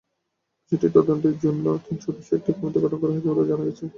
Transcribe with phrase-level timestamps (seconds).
[0.61, 3.85] বিষয়টি তদন্তের জন্য তিন সদস্যের একটি কমিটি করা হয়েছে বলে জানা গেছে।